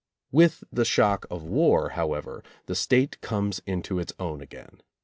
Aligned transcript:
With 0.31 0.63
the 0.71 0.83
shock 0.83 1.27
of 1.29 1.43
war, 1.43 1.89
however, 1.89 2.41
the 2.65 2.73
State 2.73 3.21
comes 3.21 3.61
into 3.67 3.99
its 3.99 4.13
own 4.19 4.41
again. 4.41 4.81